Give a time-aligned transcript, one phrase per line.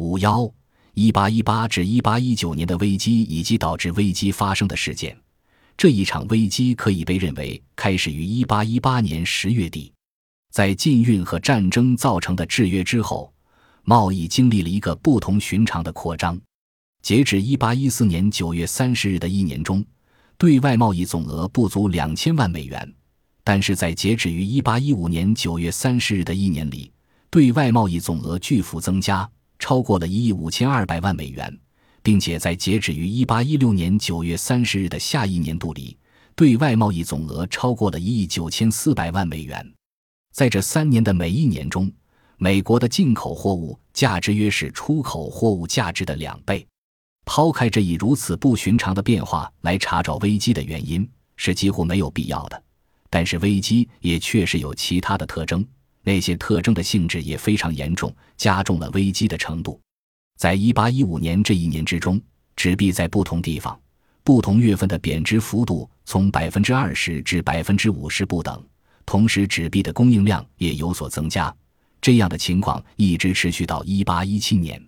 [0.00, 0.50] 五幺
[0.94, 5.14] 一八一八至一八一九年的危机以及导致危机发生的事件。
[5.76, 9.92] 这一场危机可以被认为开始于一八一八年十月底，
[10.50, 13.30] 在禁运和战争造成的制约之后，
[13.82, 16.40] 贸易经历了一个不同寻常的扩张。
[17.02, 19.84] 截止一八一四年九月三十日的一年中，
[20.38, 22.90] 对外贸易总额不足两千万美元，
[23.44, 26.90] 但是在截止于一八一五年九月三十日的一年里，
[27.28, 29.30] 对外贸易总额巨幅增加，
[29.60, 31.56] 超过了一亿五千二百万美元。
[32.02, 35.96] 并且在截止于一八一六年九月三十日的下一年度里，
[36.34, 39.74] 对外贸易总额超过了一亿九千四百万美元。
[40.32, 41.92] 在这三年的每一年中，
[42.38, 46.66] 美国的进口货物价值约是出口货物价值的两倍。
[47.26, 51.06] 抛开这一如此不寻常的变化来查找危机的原因，
[51.36, 52.62] 是几乎没有必要的。
[53.10, 55.62] 但是危机也确实有其他的特征，
[56.02, 59.80] 那些特征的性质也非常严重，加重了危机的程度。
[60.38, 62.20] 在一八一五年这一年之中，
[62.56, 63.78] 纸币在不同地方、
[64.24, 68.64] 不同月份的贬值幅度从百分之二十至百分之五十不等。
[69.04, 71.54] 同时，纸币的供应量也有所增加。
[72.00, 74.82] 这样的情况一直持续到一八一七年。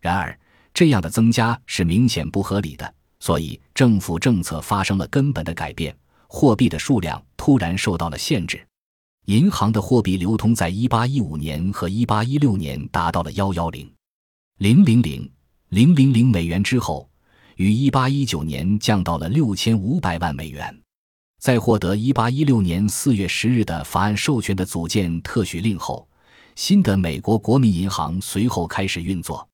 [0.00, 0.38] 然而，
[0.72, 5.96] 这样的增加是明显不合理的，所以政府政策发生了根本的改变，
[6.28, 8.64] 货币的数量突然受到了限制。
[9.26, 13.90] 银行的货币流通在一八一五年和一八一六年达到了幺幺零。
[14.58, 15.30] 零零零
[15.70, 17.08] 零零零美元之后，
[17.56, 20.78] 于一八一九年降到了六千五百万美元。
[21.40, 26.06] 在获得一八一六年四月十日的法案授权的组建特许令后，
[26.54, 29.48] 新的美国国民银行随后开始运作。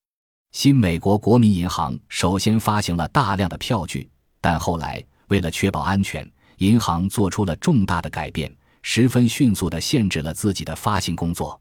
[0.50, 11.60] 新美国国民银行首先发行了大量的票据，但后来为了确保安全，银行做出了重大的改变，十分迅速地限制了自己的发行工作。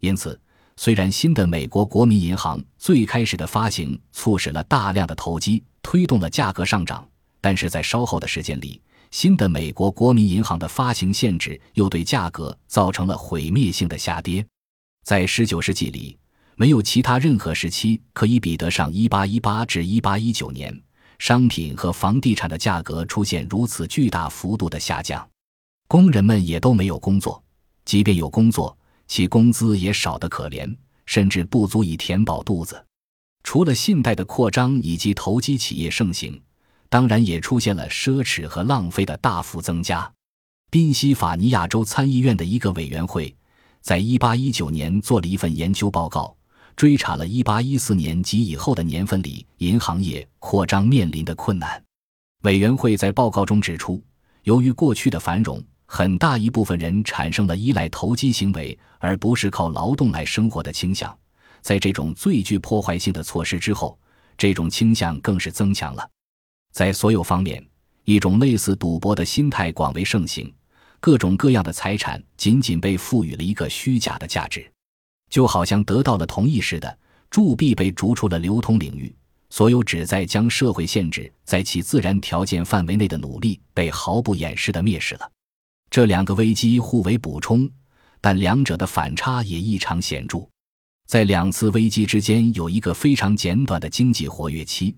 [0.00, 0.40] 因此。
[0.74, 7.06] 虽然新的美国国民银行最开始的发行促使了大量的投机，推动了价格上涨，
[7.42, 14.44] 但是在稍后的时间里，新的美国国民银行的发行限制又对价格造成了毁灭性的下跌。
[15.04, 16.18] 在19世纪里，
[16.56, 20.82] 没有其他任何时期可以比得上1818至1819年，
[21.18, 25.28] 商品和房地产的价格出现如此巨大幅度的下降，
[25.92, 27.44] 工人们也都没有工作，
[27.84, 28.74] 即便有工作。
[29.06, 32.82] 其工资也少得可怜，甚至不足以填饱肚子。
[33.44, 36.40] 除了信贷的扩张以及投机企业盛行，
[36.88, 40.10] 当然也出现了奢侈和浪费的大幅增加。
[40.70, 43.36] 宾夕法尼亚州参议院的一个委员会，
[43.82, 46.34] 在1819年做了一份研究报告，
[46.74, 51.84] 追查了1814年及以后的年份里银行业扩张面临的困难。
[52.44, 54.02] 委员会在报告中指出，
[54.44, 55.62] 由于过去的繁荣。
[55.94, 61.14] 很大一部分人产生了依赖投机行为而不是靠劳动来生活的倾向，
[61.60, 63.98] 在这种最具破坏性的措施之后，
[64.38, 66.08] 这种倾向更是增强了。
[66.72, 67.62] 在所有方面，
[68.04, 70.50] 一种类似赌博的心态广为盛行，
[70.98, 74.66] 各种各样的财产仅仅被赋予了一个虚假的价值，
[75.28, 76.98] 就好像得到了同意似的。
[77.28, 79.14] 铸币被逐出了流通领域，
[79.50, 85.30] 所有旨在将社会限制在其自然条件范围内的努力被毫不掩饰地蔑视了。
[85.92, 87.70] 这两个危机互为补充，
[88.18, 90.38] 但两者的反差也异常显著。
[91.06, 94.96] 在两次危机之间有一个非常简短的经济活跃期，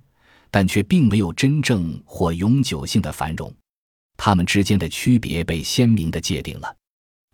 [0.52, 3.52] 但却并没有真正或永久性的繁荣。
[4.16, 6.76] 它们之间的区别被鲜明地界定了。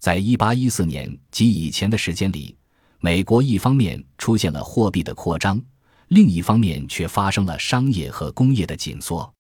[0.00, 2.56] 在1814年及以前的时间里，
[3.00, 5.62] 美国一方面出现了货币的扩张，
[6.09, 9.31] 另一方面却发生了商业和工业的紧缩。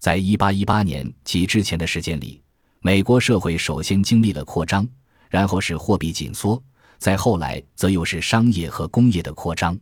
[0.00, 2.42] 在1818年及之前的时间里。
[2.82, 4.88] 美国社会首先经历了扩张，
[5.28, 6.62] 然后是货币紧缩，
[6.96, 9.78] 再后来则又是商业和工业的扩张。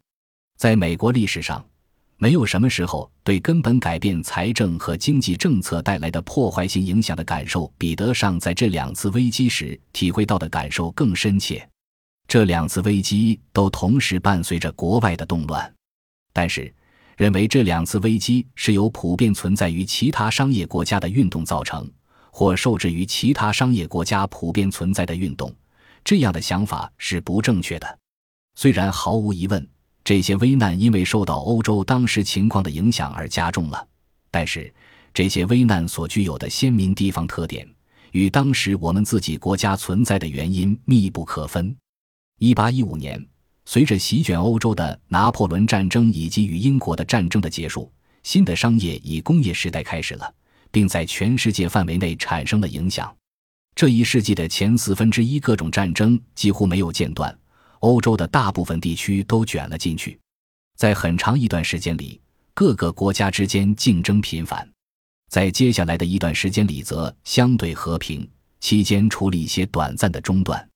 [0.57, 1.65] 在美国历史上，
[2.17, 11.65] 没有什么时候对根本改变财政和经济政策带来的破坏性影响的感受比得上在这两次危机时体会到的感受更深切。
[12.27, 15.73] 这两次危机都同时伴随着国外的动乱，
[16.33, 16.75] 但是
[17.17, 21.89] 认为这两次危机是由普遍存在于其他商业国家的运动造成。
[22.39, 25.53] 或受制于其他商业国家普遍存在的运动，
[26.05, 27.99] 这样的想法是不正确的。
[28.55, 29.69] 虽然毫无疑问，
[30.05, 33.85] 这些危难因为受到欧洲当时情况的影响而加重了，
[34.31, 34.73] 但是
[35.13, 37.69] 这些危难所具有的鲜明地方特点，
[38.13, 41.77] 与当时我们自己国家存在的原因密不可分。
[42.39, 43.21] 一八一五年，
[43.65, 47.91] 随着席卷欧洲的拿破仑战争以及与英国的战争的结束，
[48.23, 50.33] 新的商业与工业时代开始了。
[50.71, 53.15] 并在全世界范围内产生了影响。
[53.75, 57.37] 这一世纪的前四分之一，各种战争几乎没有间断，
[57.81, 60.19] 欧洲的大部分地区都卷了进去。
[60.77, 62.21] 在很长一段时间里，
[62.55, 64.69] 各个国家之间竞争频繁。
[65.29, 68.29] 在接下来的一段时间里，则相对和平，
[68.61, 70.69] 期间出了一些短暂的中断。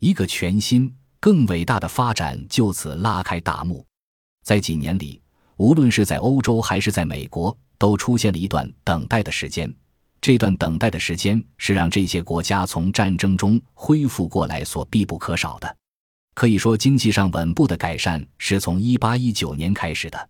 [0.00, 3.86] 一个全新、更伟大的发展就此拉开大幕。
[4.42, 5.20] 在几年里，
[5.56, 9.74] 无论是在欧洲还是在美国，都出现了一段等待的时间。
[10.20, 15.76] 这段等待的时间是让这些国家从战争中恢复过来所必不可少的。
[16.34, 20.29] 可以说，经济上稳步的改善是从1819年开始的。